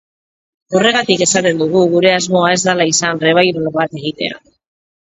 [0.79, 4.47] Horregatik esaten dugu gure asmoa ez dela izan revival bat egitea.